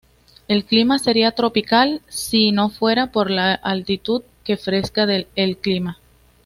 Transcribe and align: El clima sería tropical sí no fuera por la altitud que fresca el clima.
El 0.47 0.65
clima 0.65 0.97
sería 0.97 1.33
tropical 1.33 2.01
sí 2.07 2.51
no 2.51 2.69
fuera 2.71 3.11
por 3.11 3.29
la 3.29 3.53
altitud 3.53 4.23
que 4.43 4.57
fresca 4.57 5.05
el 5.35 5.57
clima. 5.57 5.99